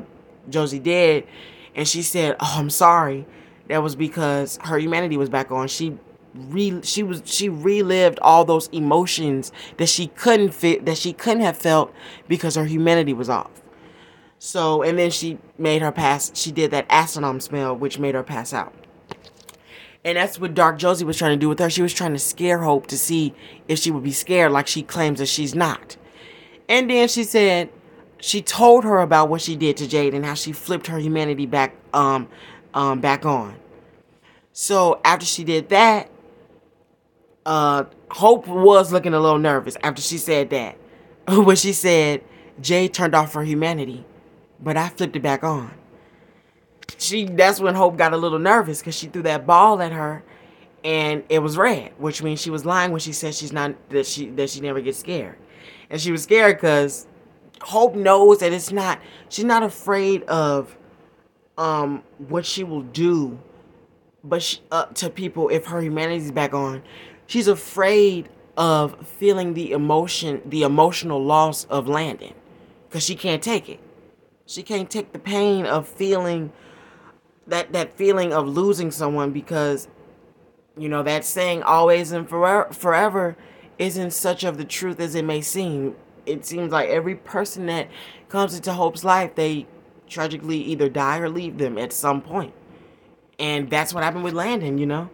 Josie 0.48 0.78
did, 0.78 1.26
and 1.74 1.88
she 1.88 2.04
said, 2.04 2.36
"Oh, 2.40 2.54
I'm 2.56 2.70
sorry," 2.70 3.26
that 3.68 3.82
was 3.82 3.96
because 3.96 4.60
her 4.66 4.78
humanity 4.78 5.18
was 5.18 5.28
back 5.28 5.50
on. 5.50 5.68
She 5.70 5.98
re 6.36 6.82
she 6.84 7.02
was 7.02 7.24
she 7.26 7.50
relived 7.50 8.20
all 8.22 8.46
those 8.46 8.68
emotions 8.68 9.52
that 9.78 9.90
she 9.90 10.06
couldn't 10.06 10.54
fit 10.54 10.86
that 10.86 11.00
she 11.00 11.14
couldn't 11.14 11.42
have 11.42 11.58
felt 11.58 11.92
because 12.28 12.54
her 12.54 12.66
humanity 12.66 13.14
was 13.14 13.28
off. 13.28 13.64
So, 14.40 14.84
and 14.84 14.98
then 15.00 15.12
she 15.12 15.40
made 15.58 15.82
her 15.82 15.92
pass, 15.92 16.32
she 16.36 16.52
did 16.52 16.72
that 16.72 16.88
astronom 16.90 17.42
smell, 17.42 17.76
which 17.76 17.98
made 17.98 18.16
her 18.16 18.24
pass 18.24 18.54
out. 18.54 18.74
And 20.04 20.18
that's 20.18 20.40
what 20.40 20.54
Dark 20.54 20.78
Josie 20.78 21.06
was 21.06 21.18
trying 21.18 21.32
to 21.32 21.38
do 21.38 21.50
with 21.50 21.60
her. 21.60 21.70
She 21.70 21.82
was 21.82 21.94
trying 21.94 22.14
to 22.14 22.20
scare 22.20 22.60
Hope 22.60 22.88
to 22.88 22.98
see 22.98 23.34
if 23.68 23.80
she 23.80 23.92
would 23.92 24.04
be 24.04 24.12
scared 24.12 24.52
like 24.52 24.68
she 24.68 24.84
claims 24.84 25.20
that 25.20 25.26
she's 25.26 25.56
not. 25.56 25.98
And 26.70 26.90
then 26.90 27.08
she 27.08 27.24
said, 27.24 27.70
she 28.20 28.42
told 28.42 28.84
her 28.84 29.00
about 29.00 29.30
what 29.30 29.42
she 29.42 29.56
did 29.56 29.78
to 29.78 29.88
Jade 29.88 30.14
and 30.14 30.26
how 30.26 30.34
she 30.34 30.52
flipped 30.52 30.88
her 30.88 31.00
humanity 31.00 31.46
back, 31.46 31.76
um, 31.94 32.30
um, 32.74 33.02
back 33.02 33.26
on. 33.26 33.56
So 34.54 35.02
after 35.04 35.26
she 35.26 35.44
did 35.44 35.70
that, 35.70 36.10
uh, 37.46 37.86
Hope 38.12 38.48
was 38.48 38.92
looking 38.92 39.14
a 39.14 39.20
little 39.20 39.40
nervous 39.40 39.78
after 39.84 40.02
she 40.02 40.18
said 40.18 40.50
that. 40.52 40.78
when 41.28 41.56
she 41.58 41.74
said 41.74 42.24
Jade 42.62 42.94
turned 42.94 43.14
off 43.14 43.34
her 43.34 43.44
humanity 43.44 44.06
but 44.60 44.78
I 44.78 44.90
flipped 44.90 45.16
it 45.16 45.22
back 45.22 45.44
on. 45.44 45.72
she 46.98 47.26
that's 47.26 47.60
when 47.60 47.76
Hope 47.76 47.98
got 47.98 48.14
a 48.14 48.18
little 48.18 48.40
nervous 48.40 48.80
because 48.80 48.96
she 48.98 49.08
threw 49.08 49.24
that 49.24 49.46
ball 49.46 49.82
at 49.82 49.92
her 49.92 50.24
and 50.84 51.24
it 51.30 51.40
was 51.40 51.58
red, 51.58 51.94
which 51.98 52.24
means 52.24 52.42
she 52.42 52.50
was 52.50 52.66
lying 52.66 52.92
when 52.92 53.00
she 53.00 53.14
said 53.14 53.36
she's 53.36 53.52
not 53.54 53.76
that 53.90 54.06
she 54.06 54.28
that 54.32 54.50
she 54.50 54.62
never 54.62 54.82
gets 54.82 54.98
scared. 55.00 55.38
And 55.90 56.00
she 56.02 56.12
was 56.12 56.24
scared 56.24 56.58
because 56.58 57.08
Hope 57.62 57.96
knows 57.96 58.40
that 58.40 58.54
it's 58.54 58.72
not 58.72 59.00
she's 59.30 59.46
not 59.46 59.64
afraid 59.64 60.24
of 60.24 60.78
um 61.58 62.04
what 62.18 62.46
she 62.46 62.64
will 62.64 62.84
do 62.84 63.40
but 64.24 64.44
she, 64.44 64.60
uh, 64.72 64.86
to 64.86 65.10
people 65.10 65.50
if 65.50 65.66
her 65.66 65.82
humanity's 65.82 66.32
back 66.32 66.54
on 66.54 66.84
she's 67.26 67.48
afraid 67.48 68.30
of 68.58 69.08
feeling 69.08 69.54
the 69.56 69.72
emotion 69.72 70.42
the 70.46 70.64
emotional 70.64 71.24
loss 71.24 71.66
of 71.66 71.88
landon 71.88 72.34
because 72.88 73.04
she 73.04 73.16
can't 73.16 73.42
take 73.42 73.70
it 73.70 73.80
she 74.48 74.64
can't 74.64 74.90
take 74.90 75.12
the 75.12 75.20
pain 75.20 75.66
of 75.66 75.88
feeling 75.88 76.52
that 77.46 77.74
that 77.74 77.96
feeling 77.96 78.34
of 78.34 78.48
losing 78.48 78.90
someone 78.90 79.32
because 79.32 79.88
you 80.78 80.90
know 80.90 81.04
that 81.04 81.24
saying 81.24 81.62
always 81.62 82.12
and 82.12 82.28
forever 82.28 82.74
forever 82.74 83.38
isn't 83.78 84.12
such 84.12 84.44
of 84.44 84.58
the 84.58 84.66
truth 84.66 85.00
as 85.00 85.14
it 85.14 85.24
may 85.24 85.42
seem. 85.42 85.96
It 86.26 86.46
seems 86.46 86.72
like 86.72 86.90
every 86.90 87.16
person 87.16 87.68
that 87.68 87.90
comes 88.28 88.56
into 88.56 88.74
hope's 88.74 89.04
life 89.04 89.36
they 89.36 89.68
tragically 90.08 90.58
either 90.58 90.90
die 90.90 91.20
or 91.20 91.30
leave 91.30 91.58
them 91.58 91.78
at 91.78 91.94
some 91.94 92.22
point. 92.22 92.54
And 93.38 93.70
that's 93.70 93.94
what 93.94 94.04
happened 94.04 94.24
with 94.24 94.34
landon 94.34 94.78
you 94.78 94.86
know? 94.86 95.10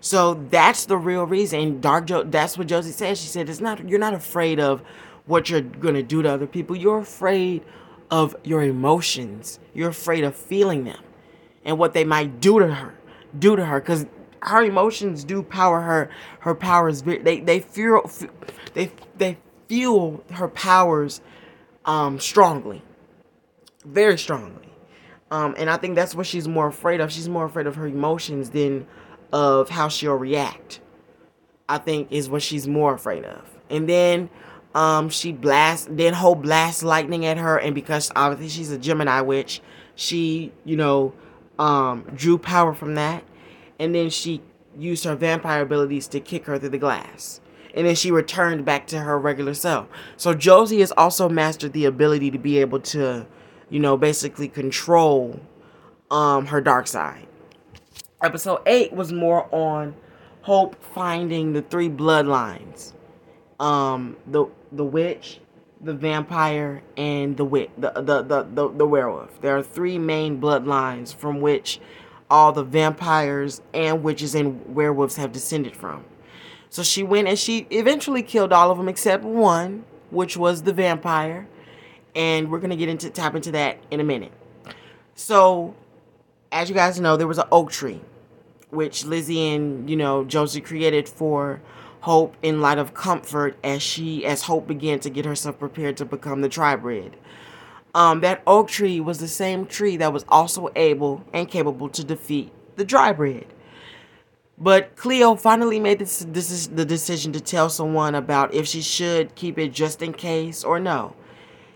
So 0.00 0.34
that's 0.34 0.86
the 0.86 0.96
real 0.96 1.24
reason. 1.24 1.80
Dark 1.80 2.06
joe 2.06 2.22
that's 2.22 2.56
what 2.56 2.68
josie 2.68 2.92
said. 2.92 3.18
She 3.18 3.26
said 3.26 3.48
it's 3.48 3.60
not 3.60 3.88
you're 3.88 3.98
not 3.98 4.14
afraid 4.14 4.60
of 4.60 4.82
what 5.26 5.50
you're 5.50 5.60
gonna 5.60 6.04
do 6.04 6.22
to 6.22 6.30
other 6.30 6.46
people. 6.46 6.76
You're 6.76 6.98
afraid 6.98 7.64
of 8.10 8.36
your 8.44 8.62
emotions. 8.62 9.58
You're 9.74 9.90
afraid 9.90 10.24
of 10.24 10.34
feeling 10.34 10.84
them 10.84 11.02
and 11.64 11.78
what 11.78 11.94
they 11.94 12.04
might 12.04 12.40
do 12.40 12.58
to 12.58 12.74
her 12.74 12.94
do 13.38 13.56
to 13.56 13.66
her 13.66 13.80
because 13.80 14.06
her 14.40 14.62
emotions 14.64 15.24
do 15.24 15.42
power 15.42 15.80
her 15.80 16.10
her 16.40 16.54
powers. 16.54 17.02
They 17.02 17.40
they 17.40 17.60
feel 17.60 18.10
they 18.74 18.92
they 19.16 19.38
fuel 19.68 20.24
her 20.32 20.48
powers 20.48 21.20
um 21.84 22.20
strongly 22.20 22.82
very 23.84 24.18
strongly. 24.18 24.72
Um 25.30 25.54
and 25.58 25.68
i 25.70 25.76
think 25.76 25.96
that's 25.96 26.14
what 26.14 26.26
she's 26.26 26.48
more 26.48 26.68
afraid 26.68 27.00
of. 27.00 27.10
She's 27.12 27.28
more 27.28 27.44
afraid 27.44 27.66
of 27.66 27.76
her 27.76 27.86
emotions 27.86 28.50
than 28.50 28.86
of 29.32 29.68
how 29.68 29.88
she'll 29.88 30.14
react 30.14 30.80
i 31.68 31.76
think 31.78 32.06
is 32.12 32.30
what 32.30 32.42
she's 32.42 32.68
more 32.68 32.94
afraid 32.94 33.24
of. 33.24 33.42
And 33.68 33.88
then 33.88 34.30
um 34.76 35.08
she 35.08 35.32
blasts 35.32 35.88
then 35.90 36.12
Hope 36.14 36.42
blasts 36.42 36.84
lightning 36.84 37.26
at 37.26 37.38
her 37.38 37.56
and 37.58 37.74
because 37.74 38.12
obviously 38.14 38.48
she's 38.48 38.70
a 38.70 38.78
gemini 38.78 39.20
witch 39.20 39.60
she 39.94 40.52
you 40.64 40.76
know 40.76 41.12
um 41.58 42.02
drew 42.14 42.38
power 42.38 42.74
from 42.74 42.94
that 42.94 43.24
and 43.78 43.94
then 43.94 44.10
she 44.10 44.42
used 44.78 45.04
her 45.04 45.16
vampire 45.16 45.62
abilities 45.62 46.08
to 46.08 46.20
kick 46.20 46.46
her 46.46 46.58
through 46.58 46.70
the 46.70 46.78
glass. 46.78 47.40
And 47.74 47.86
then 47.86 47.94
she 47.94 48.10
returned 48.10 48.64
back 48.64 48.86
to 48.88 49.00
her 49.00 49.18
regular 49.18 49.54
self. 49.54 49.86
So 50.16 50.32
Josie 50.32 50.80
has 50.80 50.92
also 50.92 51.28
mastered 51.28 51.72
the 51.72 51.84
ability 51.84 52.30
to 52.30 52.38
be 52.38 52.58
able 52.58 52.80
to, 52.80 53.26
you 53.68 53.80
know, 53.80 53.96
basically 53.96 54.48
control 54.48 55.40
um 56.10 56.46
her 56.46 56.60
dark 56.60 56.86
side. 56.86 57.26
Episode 58.22 58.60
8 58.66 58.92
was 58.92 59.12
more 59.12 59.52
on 59.54 59.94
Hope 60.42 60.82
finding 60.82 61.52
the 61.52 61.62
three 61.62 61.90
bloodlines. 61.90 62.92
Um 63.58 64.16
the 64.26 64.46
the 64.72 64.84
witch, 64.84 65.40
the 65.80 65.94
vampire, 65.94 66.82
and 66.96 67.36
the 67.36 67.44
wit 67.44 67.70
the 67.80 67.92
the, 67.92 68.22
the 68.22 68.42
the 68.42 68.68
the 68.68 68.86
werewolf. 68.86 69.40
There 69.40 69.56
are 69.56 69.62
three 69.62 69.98
main 69.98 70.40
bloodlines 70.40 71.14
from 71.14 71.40
which 71.40 71.80
all 72.30 72.52
the 72.52 72.64
vampires 72.64 73.62
and 73.72 74.02
witches 74.02 74.34
and 74.34 74.74
werewolves 74.74 75.16
have 75.16 75.32
descended 75.32 75.76
from. 75.76 76.04
So 76.70 76.82
she 76.82 77.02
went 77.02 77.28
and 77.28 77.38
she 77.38 77.66
eventually 77.70 78.22
killed 78.22 78.52
all 78.52 78.70
of 78.70 78.78
them 78.78 78.88
except 78.88 79.24
one, 79.24 79.84
which 80.10 80.36
was 80.36 80.62
the 80.62 80.72
vampire. 80.72 81.46
And 82.14 82.50
we're 82.50 82.58
gonna 82.58 82.76
get 82.76 82.88
into 82.88 83.10
tap 83.10 83.34
into 83.34 83.52
that 83.52 83.78
in 83.90 84.00
a 84.00 84.04
minute. 84.04 84.32
So, 85.14 85.74
as 86.52 86.68
you 86.68 86.74
guys 86.74 87.00
know, 87.00 87.16
there 87.16 87.26
was 87.26 87.38
an 87.38 87.46
oak 87.52 87.70
tree, 87.70 88.00
which 88.70 89.04
Lizzie 89.04 89.54
and 89.54 89.88
you 89.88 89.96
know 89.96 90.24
Josie 90.24 90.60
created 90.60 91.08
for 91.08 91.60
Hope 92.06 92.36
in 92.42 92.60
light 92.60 92.78
of 92.78 92.94
comfort 92.94 93.56
as 93.62 93.82
she 93.82 94.24
as 94.24 94.42
Hope 94.42 94.66
began 94.66 95.00
to 95.00 95.10
get 95.10 95.24
herself 95.24 95.58
prepared 95.58 95.96
to 95.98 96.04
become 96.04 96.40
the 96.40 96.48
tribrid 96.48 97.12
um, 97.96 98.20
that 98.20 98.42
oak 98.46 98.68
tree 98.68 99.00
was 99.00 99.20
the 99.20 99.26
same 99.26 99.64
tree 99.64 99.96
that 99.96 100.12
was 100.12 100.26
also 100.28 100.68
able 100.76 101.24
and 101.32 101.48
capable 101.48 101.88
to 101.88 102.04
defeat 102.04 102.52
the 102.76 102.84
tribrid. 102.84 103.46
But 104.58 104.96
Cleo 104.96 105.34
finally 105.34 105.80
made 105.80 105.98
this, 105.98 106.26
this 106.28 106.50
is 106.50 106.68
the 106.68 106.84
decision 106.84 107.32
to 107.32 107.40
tell 107.40 107.70
someone 107.70 108.14
about 108.14 108.52
if 108.52 108.66
she 108.66 108.82
should 108.82 109.34
keep 109.34 109.58
it 109.58 109.72
just 109.72 110.02
in 110.02 110.12
case 110.12 110.62
or 110.62 110.78
no. 110.78 111.16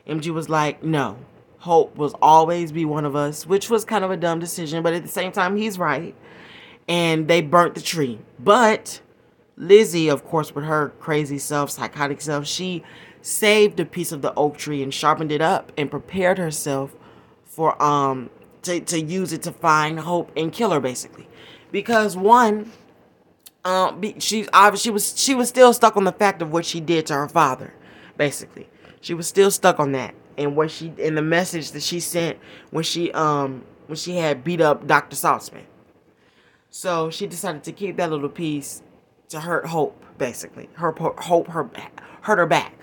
MG 0.07 0.29
was 0.29 0.51
like, 0.51 0.83
no. 0.83 1.17
Hope 1.61 1.97
will 1.97 2.15
always 2.21 2.71
be 2.71 2.85
one 2.85 3.07
of 3.07 3.17
us, 3.17 3.47
which 3.47 3.71
was 3.71 3.87
kind 3.87 4.05
of 4.05 4.11
a 4.11 4.17
dumb 4.19 4.41
decision, 4.41 4.83
but 4.83 4.93
at 4.93 5.03
the 5.03 5.09
same 5.09 5.33
time, 5.33 5.57
he's 5.57 5.79
right. 5.79 6.15
And 6.87 7.29
they 7.29 7.41
burnt 7.41 7.75
the 7.75 7.81
tree. 7.81 8.19
But 8.39 9.01
Lizzie, 9.61 10.09
of 10.09 10.25
course, 10.25 10.55
with 10.55 10.65
her 10.65 10.89
crazy 11.01 11.39
self, 11.39 11.71
psychotic 11.71 12.23
self, 12.23 12.47
she 12.47 12.83
saved 13.21 13.79
a 13.79 13.85
piece 13.85 14.11
of 14.11 14.23
the 14.23 14.33
oak 14.35 14.57
tree 14.57 14.83
and 14.83 14.93
sharpened 14.93 15.31
it 15.31 15.43
up 15.43 15.71
and 15.77 15.91
prepared 15.91 16.39
herself 16.39 16.97
for 17.45 17.81
um 17.83 18.31
to, 18.63 18.81
to 18.81 18.99
use 18.99 19.33
it 19.33 19.43
to 19.43 19.53
find 19.53 20.01
hope 20.01 20.31
and 20.37 20.53
kill 20.53 20.71
her 20.71 20.81
basically 20.81 21.29
because 21.71 22.17
one 22.17 22.73
um 23.67 24.01
she 24.19 24.47
she 24.77 24.91
was 24.91 25.19
she 25.21 25.35
was 25.35 25.51
still 25.51 25.75
stuck 25.75 25.97
on 25.97 26.05
the 26.05 26.13
fact 26.13 26.41
of 26.41 26.51
what 26.51 26.65
she 26.65 26.81
did 26.81 27.05
to 27.05 27.13
her 27.13 27.29
father 27.29 27.75
basically 28.17 28.67
she 29.03 29.13
was 29.13 29.29
still 29.29 29.51
stuck 29.51 29.79
on 29.79 29.93
that 29.93 30.15
and 30.39 30.57
what 30.57 30.71
she 30.71 30.91
and 30.99 31.19
the 31.19 31.23
message 31.23 31.73
that 31.73 31.83
she 31.83 32.01
sent 32.01 32.39
when 32.71 32.85
she 32.85 33.13
um 33.13 33.63
when 33.87 33.97
she 33.97 34.17
had 34.17 34.43
beat 34.43 34.63
up 34.63 34.87
Dr. 34.87 35.17
Saltzman 35.17 35.65
so 36.71 37.11
she 37.11 37.27
decided 37.27 37.63
to 37.65 37.73
keep 37.73 37.97
that 37.99 38.11
little 38.11 38.29
piece 38.31 38.83
to 39.31 39.41
hurt 39.41 39.67
hope 39.67 40.01
basically 40.19 40.69
her 40.75 40.93
hope 40.93 41.49
her 41.49 41.71
hurt 42.21 42.39
her 42.39 42.47
back 42.47 42.81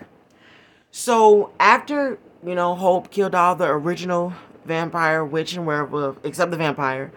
so 0.92 1.51
after, 1.60 2.18
you 2.44 2.56
know, 2.56 2.74
Hope 2.74 3.12
killed 3.12 3.36
all 3.36 3.56
the 3.56 3.68
original 3.68 4.34
vampire, 4.66 5.24
witch, 5.24 5.54
and 5.54 5.66
werewolf, 5.68 6.18
except 6.24 6.50
the 6.50 6.58
vampire, 6.58 7.12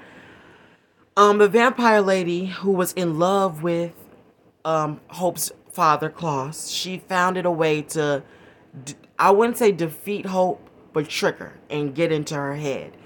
um, 1.16 1.38
the 1.38 1.48
vampire 1.48 2.02
lady 2.02 2.44
who 2.44 2.72
was 2.72 2.92
in 2.92 3.18
love 3.18 3.62
with 3.62 3.94
um, 4.66 5.00
Hope's 5.08 5.50
father, 5.72 6.10
Klaus, 6.10 6.68
she 6.68 6.98
found 6.98 7.38
it 7.38 7.46
a 7.46 7.50
way 7.50 7.80
to, 7.80 8.22
I 9.18 9.30
wouldn't 9.30 9.56
say 9.56 9.72
defeat 9.72 10.26
Hope, 10.26 10.60
but 10.92 11.08
trick 11.08 11.38
her 11.38 11.58
and 11.70 11.94
get 11.94 12.12
into 12.12 12.34
her 12.34 12.56
head. 12.56 12.96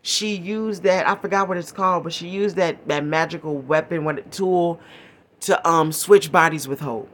She 0.00 0.34
used 0.34 0.82
that, 0.84 1.06
I 1.06 1.14
forgot 1.14 1.46
what 1.46 1.58
it's 1.58 1.72
called, 1.72 2.04
but 2.04 2.14
she 2.14 2.28
used 2.28 2.56
that, 2.56 2.88
that 2.88 3.04
magical 3.04 3.58
weapon, 3.58 4.04
what 4.04 4.32
tool 4.32 4.80
to 5.42 5.68
um 5.68 5.92
switch 5.92 6.32
bodies 6.32 6.66
with 6.66 6.80
Hope. 6.80 7.10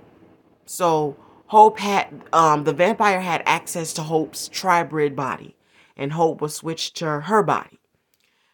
So 0.66 1.16
Hope 1.46 1.78
had 1.78 2.22
um, 2.32 2.64
the 2.64 2.74
vampire 2.74 3.20
had 3.20 3.42
access 3.46 3.94
to 3.94 4.02
Hope's 4.02 4.48
tribrid 4.50 5.16
body, 5.16 5.56
and 5.96 6.12
Hope 6.12 6.40
was 6.40 6.54
switched 6.54 6.96
to 6.96 7.20
her 7.20 7.42
body, 7.42 7.80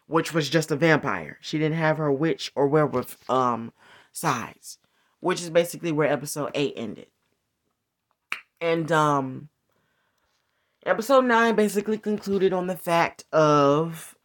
which 0.07 0.33
was 0.33 0.49
just 0.49 0.71
a 0.71 0.77
vampire. 0.77 1.37
She 1.41 1.57
didn't 1.57 1.77
have 1.77 1.97
her 1.97 2.11
witch 2.11 2.51
or 2.55 2.67
werewolf 2.67 3.17
um 3.29 3.73
sides, 4.11 4.79
which 5.19 5.41
is 5.41 5.49
basically 5.49 5.91
where 5.91 6.11
episode 6.11 6.51
eight 6.55 6.73
ended. 6.77 7.07
And 8.61 8.89
um, 8.93 9.49
episode 10.85 11.25
nine 11.25 11.55
basically 11.55 11.97
concluded 11.97 12.53
on 12.53 12.67
the 12.67 12.77
fact 12.77 13.25
of 13.33 14.15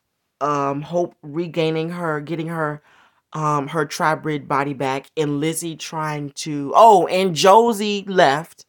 um 0.40 0.82
Hope 0.82 1.16
regaining 1.22 1.90
her, 1.90 2.20
getting 2.20 2.46
her 2.46 2.82
um 3.32 3.68
her 3.68 3.86
tribrid 3.86 4.48
body 4.48 4.74
back 4.74 5.10
and 5.16 5.40
Lizzie 5.40 5.76
trying 5.76 6.30
to 6.30 6.72
oh 6.74 7.06
and 7.06 7.34
Josie 7.34 8.04
left. 8.08 8.66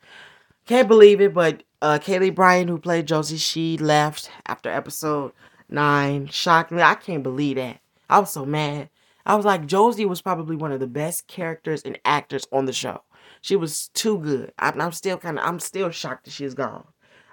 Can't 0.65 0.87
believe 0.87 1.21
it, 1.21 1.33
but 1.33 1.63
uh 1.81 1.99
Kaylee 1.99 2.35
Bryant 2.35 2.69
who 2.69 2.77
played 2.77 3.07
Josie, 3.07 3.37
she 3.37 3.77
left 3.77 4.29
after 4.45 4.69
episode 4.69 5.31
nine. 5.69 6.27
Shockingly, 6.27 6.83
I 6.83 6.95
can't 6.95 7.23
believe 7.23 7.55
that. 7.57 7.79
I 8.09 8.19
was 8.19 8.31
so 8.31 8.45
mad. 8.45 8.89
I 9.25 9.35
was 9.35 9.45
like, 9.45 9.65
Josie 9.65 10.05
was 10.05 10.21
probably 10.21 10.55
one 10.55 10.71
of 10.71 10.79
the 10.79 10.87
best 10.87 11.27
characters 11.27 11.83
and 11.83 11.99
actors 12.05 12.47
on 12.51 12.65
the 12.65 12.73
show. 12.73 13.03
She 13.41 13.55
was 13.55 13.89
too 13.89 14.19
good. 14.19 14.51
I'm, 14.59 14.79
I'm 14.81 14.91
still 14.91 15.17
kind 15.17 15.39
of, 15.39 15.45
I'm 15.45 15.59
still 15.59 15.89
shocked 15.91 16.25
that 16.25 16.31
she's 16.31 16.53
gone. 16.53 16.85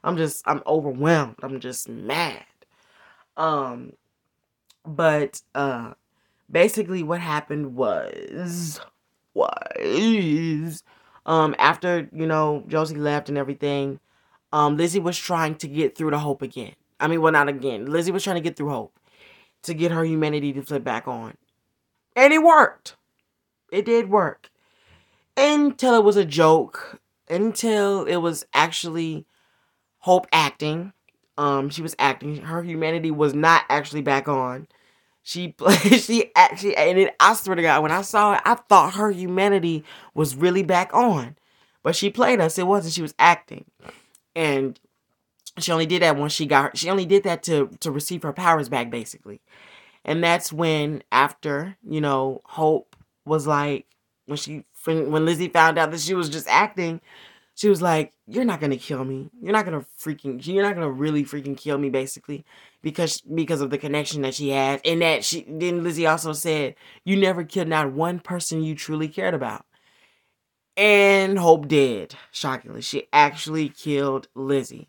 I'm 0.05 0.17
just, 0.17 0.43
I'm 0.47 0.63
overwhelmed. 0.67 1.37
I'm 1.43 1.61
just 1.61 1.89
mad. 1.89 2.45
Um, 3.37 3.93
but 4.87 5.41
uh, 5.55 5.95
basically 6.51 7.03
what 7.03 7.21
happened 7.21 7.75
was 7.75 8.81
was 9.35 10.83
um 11.27 11.55
after 11.59 12.09
you 12.13 12.27
know 12.27 12.65
josie 12.69 12.97
left 12.97 13.29
and 13.29 13.39
everything 13.39 14.01
um 14.53 14.77
lizzie 14.77 15.01
was 15.01 15.19
trying 15.19 15.55
to 15.55 15.69
get 15.69 15.97
through 15.97 16.11
to 16.11 16.19
hope 16.19 16.43
again 16.43 16.73
i 17.01 17.07
mean 17.07 17.21
well 17.21 17.33
not 17.33 17.49
again 17.49 17.87
lizzie 17.87 18.13
was 18.13 18.25
trying 18.25 18.37
to 18.37 18.43
get 18.43 18.57
through 18.57 18.71
hope 18.71 18.99
to 19.63 19.75
get 19.75 19.93
her 19.93 20.05
humanity 20.05 20.53
to 20.53 20.63
flip 20.63 20.85
back 20.85 21.07
on. 21.09 21.35
And 22.17 22.33
it 22.33 22.43
worked. 22.43 22.97
It 23.71 23.85
did 23.85 24.11
work. 24.11 24.51
Until 25.37 25.95
it 25.95 26.05
was 26.05 26.17
a 26.17 26.25
joke. 26.25 27.01
Until 27.29 28.05
it 28.05 28.17
was 28.17 28.47
actually 28.55 29.27
Hope 30.03 30.27
acting. 30.33 30.93
Um, 31.37 31.71
she 31.71 31.83
was 31.83 31.97
acting. 31.99 32.37
Her 32.37 32.63
humanity 32.63 33.11
was 33.11 33.35
not 33.35 33.65
actually 33.69 34.03
back 34.03 34.29
on. 34.29 34.69
She 35.29 35.49
played. 35.53 36.01
She 36.01 36.33
actually, 36.35 36.75
and 36.75 36.99
it, 36.99 37.15
I 37.21 37.35
swear 37.35 37.55
to 37.55 37.61
God, 37.61 37.83
when 37.83 37.93
I 37.93 38.01
saw 38.01 38.33
it, 38.33 38.41
I 38.47 38.55
thought 38.55 38.95
her 38.95 39.11
humanity 39.11 39.85
was 40.15 40.35
really 40.35 40.63
back 40.63 40.89
on, 40.95 41.37
but 41.83 41.95
she 41.95 42.09
played 42.09 42.41
us. 42.41 42.57
It 42.57 42.67
wasn't. 42.67 42.95
She 42.95 43.03
was 43.03 43.15
acting, 43.19 43.67
and 44.35 44.81
she 45.59 45.71
only 45.71 45.85
did 45.85 46.01
that 46.01 46.17
when 46.17 46.31
she 46.31 46.47
got. 46.47 46.79
She 46.79 46.89
only 46.89 47.05
did 47.05 47.25
that 47.25 47.43
to 47.43 47.69
to 47.81 47.91
receive 47.91 48.23
her 48.23 48.33
powers 48.33 48.71
back, 48.71 48.91
basically. 48.91 49.43
And 50.03 50.25
that's 50.25 50.51
when, 50.51 51.03
after 51.13 51.77
you 51.87 52.01
know, 52.01 52.41
Hope 52.47 52.97
was 53.27 53.47
like, 53.47 53.85
when 54.25 54.39
she 54.39 54.65
when 54.87 55.27
Lizzie 55.27 55.49
found 55.49 55.77
out 55.79 55.91
that 55.91 56.01
she 56.01 56.15
was 56.15 56.31
just 56.31 56.49
acting, 56.49 57.03
she 57.55 57.69
was 57.69 57.83
like, 57.83 58.15
"You're 58.27 58.47
not 58.47 58.61
gonna 58.61 58.79
kill 58.79 59.05
me. 59.05 59.29
You're 59.43 59.53
not 59.53 59.67
gonna 59.67 59.85
freaking. 60.01 60.47
You're 60.47 60.63
not 60.65 60.75
gonna 60.75 60.91
really 60.91 61.25
freaking 61.25 61.55
kill 61.57 61.77
me, 61.77 61.91
basically, 61.91 62.47
because 62.83 63.21
because 63.21 63.61
of 63.61 63.71
the 63.71 63.79
connection 63.79 64.23
that 64.23 64.35
she 64.35 64.51
has, 64.51 64.81
and 64.85 65.03
that 65.03 65.25
she." 65.25 65.45
Then 65.49 65.83
Lizzie 65.83 66.07
also 66.07 66.33
said, 66.33 66.75
"You 67.05 67.17
never 67.17 67.45
killed 67.45 67.69
not 67.69 67.93
one 67.93 68.21
person 68.21 68.63
you 68.63 68.75
truly 68.75 69.09
cared 69.09 69.35
about." 69.35 69.67
And 70.77 71.39
Hope 71.39 71.67
did. 71.69 72.15
Shockingly, 72.31 72.83
she 72.83 73.09
actually 73.13 73.69
killed 73.69 74.29
Lizzie. 74.35 74.89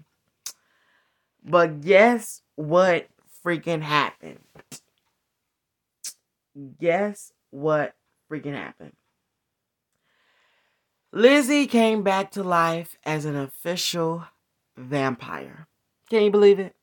But 1.43 1.81
guess 1.81 2.41
what 2.55 3.07
freaking 3.43 3.81
happened? 3.81 4.39
Guess 6.79 7.31
what 7.49 7.95
freaking 8.29 8.53
happened? 8.53 8.93
Lizzie 11.11 11.65
came 11.65 12.03
back 12.03 12.31
to 12.31 12.43
life 12.43 12.97
as 13.03 13.25
an 13.25 13.35
official 13.35 14.25
vampire. 14.77 15.67
Can 16.09 16.23
you 16.23 16.31
believe 16.31 16.59
it? 16.59 16.75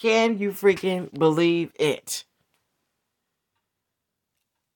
Can 0.00 0.38
you 0.38 0.50
freaking 0.50 1.12
believe 1.12 1.72
it? 1.78 2.24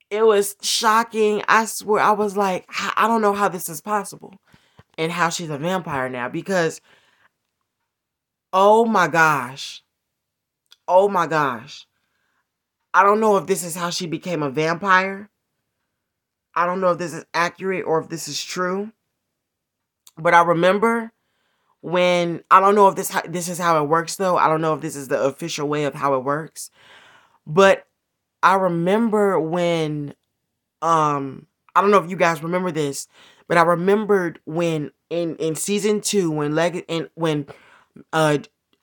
It 0.09 0.25
was 0.25 0.55
shocking. 0.61 1.43
I 1.47 1.65
swear, 1.65 2.01
I 2.01 2.11
was 2.11 2.37
like, 2.37 2.65
I 2.69 3.07
don't 3.07 3.21
know 3.21 3.33
how 3.33 3.47
this 3.47 3.69
is 3.69 3.81
possible 3.81 4.35
and 4.97 5.11
how 5.11 5.29
she's 5.29 5.49
a 5.49 5.57
vampire 5.57 6.09
now 6.09 6.29
because, 6.29 6.81
oh 8.51 8.85
my 8.85 9.07
gosh. 9.07 9.83
Oh 10.87 11.07
my 11.07 11.25
gosh. 11.25 11.87
I 12.93 13.03
don't 13.03 13.19
know 13.19 13.37
if 13.37 13.47
this 13.47 13.63
is 13.63 13.75
how 13.75 13.89
she 13.89 14.05
became 14.05 14.43
a 14.43 14.49
vampire 14.49 15.29
I 16.55 16.65
don't 16.65 16.81
know 16.81 16.91
if 16.91 16.99
this 16.99 17.13
is 17.13 17.25
accurate 17.33 17.85
or 17.85 17.99
if 17.99 18.09
this 18.09 18.27
is 18.27 18.43
true. 18.43 18.91
But 20.17 20.33
I 20.33 20.43
remember 20.43 21.11
when 21.83 22.41
I 22.49 22.61
don't 22.61 22.75
know 22.75 22.87
if 22.87 22.95
this 22.95 23.11
this 23.27 23.49
is 23.49 23.59
how 23.59 23.83
it 23.83 23.89
works 23.89 24.15
though. 24.15 24.37
I 24.37 24.47
don't 24.47 24.61
know 24.61 24.73
if 24.73 24.79
this 24.79 24.95
is 24.95 25.09
the 25.09 25.21
official 25.21 25.67
way 25.67 25.83
of 25.83 25.93
how 25.93 26.13
it 26.13 26.23
works. 26.23 26.71
But 27.45 27.85
I 28.41 28.55
remember 28.55 29.37
when 29.37 30.15
um 30.81 31.45
I 31.75 31.81
don't 31.81 31.91
know 31.91 32.01
if 32.01 32.09
you 32.09 32.15
guys 32.15 32.41
remember 32.41 32.71
this, 32.71 33.07
but 33.49 33.57
I 33.57 33.63
remembered 33.63 34.39
when 34.45 34.91
in 35.09 35.35
in 35.35 35.55
season 35.55 35.99
2 35.99 36.31
when 36.31 36.55
Leg 36.55 36.85
and 36.87 37.09
when 37.15 37.47
uh 38.13 38.37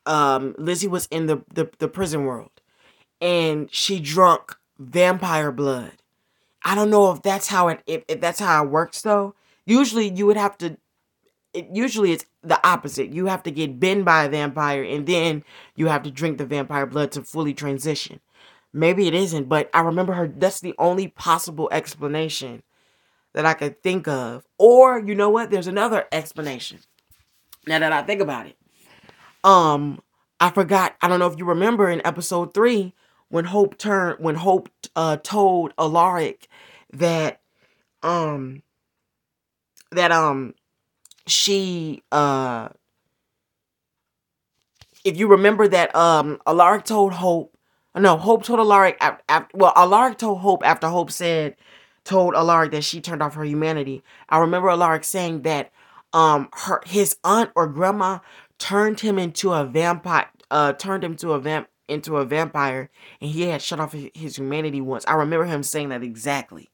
um 0.05 0.55
Lizzie 0.59 0.87
was 0.87 1.07
in 1.11 1.25
the, 1.25 1.43
the 1.55 1.71
the 1.79 1.89
prison 1.89 2.27
world 2.27 2.51
and 3.19 3.73
she 3.73 3.99
drunk 3.99 4.57
vampire 4.79 5.51
blood 5.53 5.93
I 6.63 6.75
don't 6.75 6.91
know 6.91 7.11
if 7.13 7.23
that's 7.23 7.49
how 7.49 7.69
it 7.69 7.81
if, 7.87 8.05
if 8.09 8.21
that's 8.21 8.41
how 8.41 8.63
it 8.63 8.71
works 8.71 9.01
though. 9.01 9.35
Usually 9.65 10.09
you 10.11 10.27
would 10.27 10.37
have 10.37 10.59
to 10.59 10.77
it, 11.55 11.69
usually 11.73 12.13
it's 12.13 12.27
the 12.43 12.65
opposite. 12.67 13.13
You 13.13 13.27
have 13.27 13.43
to 13.45 13.51
get 13.51 13.81
bitten 13.81 14.05
by 14.05 14.25
a 14.25 14.29
vampire 14.29 14.83
and 14.83 15.07
then 15.07 15.45
you 15.75 15.87
have 15.89 16.03
to 16.05 16.11
drink 16.11 16.39
the 16.39 16.47
vampire 16.47 16.87
blood 16.87 17.13
to 17.13 17.23
fully 17.23 17.55
transition. 17.55 18.21
Maybe 18.73 19.07
it 19.09 19.15
isn't, 19.15 19.49
but 19.49 19.69
I 19.75 19.81
remember 19.81 20.13
her 20.15 20.29
that's 20.29 20.61
the 20.61 20.75
only 20.79 21.09
possible 21.09 21.69
explanation 21.73 22.63
that 23.35 23.47
I 23.47 23.55
could 23.55 23.83
think 23.83 24.09
of. 24.09 24.45
Or 24.59 25.01
you 25.01 25.15
know 25.15 25.31
what? 25.31 25.51
There's 25.51 25.67
another 25.67 26.07
explanation. 26.13 26.79
Now 27.67 27.79
that 27.81 27.93
I 27.93 28.03
think 28.03 28.21
about 28.21 28.47
it. 28.47 28.57
Um 29.45 30.01
I 30.39 30.51
forgot. 30.51 30.97
I 31.03 31.09
don't 31.09 31.19
know 31.19 31.27
if 31.27 31.39
you 31.39 31.45
remember 31.45 31.91
in 31.91 32.05
episode 32.07 32.55
3 32.55 32.95
when 33.29 33.45
Hope 33.47 33.77
turned 33.77 34.23
when 34.25 34.37
Hope 34.37 34.71
uh 34.97 35.19
told 35.19 35.75
Alaric 35.79 36.49
that 36.93 37.41
um 38.03 38.63
that 39.93 40.13
um 40.13 40.55
she 41.31 42.03
uh 42.13 42.69
if 45.05 45.17
you 45.17 45.29
remember 45.29 45.69
that 45.69 45.95
um 45.95 46.41
Alaric 46.47 46.85
told 46.85 47.13
Hope 47.13 47.57
no 47.97 48.17
Hope 48.17 48.45
told 48.45 48.61
Alaric 48.61 48.97
after, 49.01 49.49
well 49.55 49.73
Alaric 49.77 50.19
told 50.19 50.41
Hope 50.41 50.65
after 50.65 50.89
Hope 50.89 51.11
said 51.11 51.57
told 52.05 52.35
Alaric 52.35 52.73
that 52.73 52.85
she 52.85 53.01
turned 53.01 53.23
off 53.23 53.35
her 53.35 53.45
humanity. 53.45 54.03
I 54.29 54.39
remember 54.39 54.71
Alaric 54.71 55.05
saying 55.05 55.43
that 55.43 55.71
um 56.13 56.49
her 56.53 56.81
his 56.87 57.17
aunt 57.25 57.51
or 57.55 57.67
grandma 57.67 58.19
turned 58.59 59.01
him 59.01 59.19
into 59.19 59.53
a 59.53 59.65
vampire 59.65 60.29
uh 60.51 60.73
turned 60.75 61.05
him 61.05 61.17
to 61.17 61.33
a 61.33 61.41
vamp 61.41 61.69
into 61.89 62.17
a 62.17 62.25
vampire 62.25 62.89
and 63.21 63.31
he 63.31 63.43
had 63.43 63.61
shut 63.61 63.81
off 63.81 63.93
his 63.93 64.37
humanity 64.37 64.81
once. 64.81 65.05
I 65.07 65.15
remember 65.15 65.45
him 65.47 65.63
saying 65.63 65.89
that 65.91 66.03
exactly. 66.03 66.71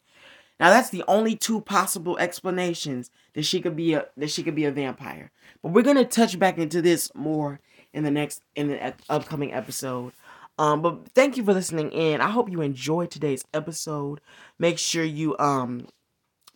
Now 0.59 0.71
that's 0.71 0.90
the 0.90 1.05
only 1.09 1.37
two 1.37 1.61
possible 1.61 2.19
explanations 2.19 3.11
that 3.35 3.45
she 3.45 3.61
could 3.61 3.77
be 3.77 3.95
a 3.95 4.07
that 4.16 4.31
she 4.31 4.42
could 4.42 4.55
be 4.55 4.64
a 4.64 4.73
vampire. 4.73 5.31
But 5.62 5.73
we're 5.73 5.83
gonna 5.83 6.05
touch 6.05 6.38
back 6.38 6.59
into 6.59 6.81
this 6.83 7.11
more 7.14 7.61
in 7.92 8.05
the 8.05 8.11
next 8.11 8.42
in 8.55 8.69
the 8.69 8.95
upcoming 9.09 9.53
episode. 9.53 10.12
Um, 10.59 10.81
but 10.81 11.11
thank 11.14 11.37
you 11.37 11.45
for 11.45 11.53
listening 11.53 11.92
in. 11.92 12.21
I 12.21 12.31
hope 12.31 12.51
you 12.51 12.62
enjoyed 12.62 13.11
today's 13.11 13.45
episode. 13.53 14.21
Make 14.59 14.79
sure 14.79 15.05
you 15.05 15.37
um 15.38 15.87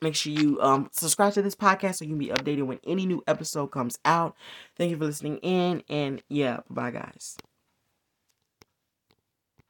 make 0.02 0.14
sure 0.14 0.32
you 0.32 0.60
um 0.60 0.88
subscribe 0.92 1.32
to 1.34 1.42
this 1.42 1.54
podcast 1.56 1.96
so 1.96 2.04
you 2.04 2.10
can 2.12 2.18
be 2.18 2.28
updated 2.28 2.66
when 2.66 2.80
any 2.86 3.06
new 3.06 3.22
episode 3.26 3.68
comes 3.68 3.98
out. 4.04 4.34
Thank 4.76 4.90
you 4.90 4.96
for 4.98 5.04
listening 5.06 5.38
in 5.38 5.82
and 5.88 6.22
yeah, 6.28 6.60
bye 6.70 6.90
guys. 6.90 7.36